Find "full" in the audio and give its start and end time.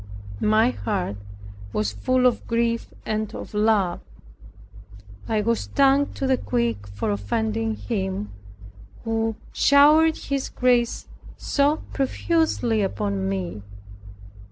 1.93-2.25